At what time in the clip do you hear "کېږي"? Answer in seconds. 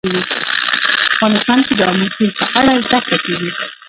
3.25-3.51